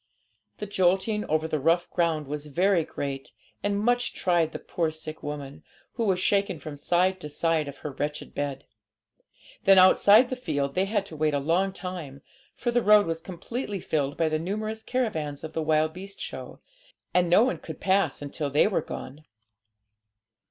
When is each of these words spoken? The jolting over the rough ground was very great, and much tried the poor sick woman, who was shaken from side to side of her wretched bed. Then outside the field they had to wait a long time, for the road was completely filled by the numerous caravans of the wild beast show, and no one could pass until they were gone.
The 0.57 0.65
jolting 0.65 1.25
over 1.25 1.47
the 1.47 1.59
rough 1.59 1.87
ground 1.91 2.25
was 2.25 2.47
very 2.47 2.83
great, 2.83 3.33
and 3.61 3.79
much 3.79 4.13
tried 4.13 4.51
the 4.51 4.57
poor 4.57 4.89
sick 4.89 5.21
woman, 5.21 5.63
who 5.93 6.05
was 6.05 6.19
shaken 6.19 6.57
from 6.57 6.75
side 6.75 7.19
to 7.19 7.29
side 7.29 7.67
of 7.67 7.77
her 7.85 7.91
wretched 7.91 8.33
bed. 8.33 8.65
Then 9.65 9.77
outside 9.77 10.29
the 10.29 10.35
field 10.35 10.73
they 10.73 10.85
had 10.85 11.05
to 11.05 11.15
wait 11.15 11.35
a 11.35 11.39
long 11.39 11.71
time, 11.71 12.23
for 12.55 12.71
the 12.71 12.81
road 12.81 13.05
was 13.05 13.21
completely 13.21 13.79
filled 13.79 14.17
by 14.17 14.27
the 14.27 14.39
numerous 14.39 14.81
caravans 14.81 15.43
of 15.43 15.53
the 15.53 15.61
wild 15.61 15.93
beast 15.93 16.19
show, 16.19 16.61
and 17.13 17.29
no 17.29 17.43
one 17.43 17.59
could 17.59 17.79
pass 17.79 18.23
until 18.23 18.49
they 18.49 18.65
were 18.65 18.81
gone. 18.81 19.23